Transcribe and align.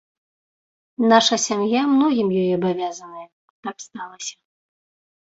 Наша 1.11 1.35
сям'я 1.45 1.81
многім 1.93 2.27
ёй 2.41 2.51
абавязаная, 2.59 3.27
так 3.67 3.75
сталася. 3.89 4.35